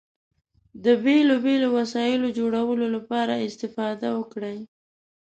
[0.83, 4.57] د بېلو بېلو وسایلو جوړولو لپاره استفاده وکړئ.